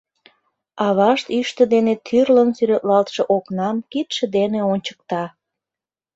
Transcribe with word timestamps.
—Авашт 0.87 1.25
йӱштӧ 1.35 1.63
дене 1.73 1.93
тӱрлын 2.05 2.49
сӱретлалтше 2.57 3.23
окнам 3.35 3.75
кидше 3.91 4.25
дене 4.35 4.59
ончыкта. 4.71 5.23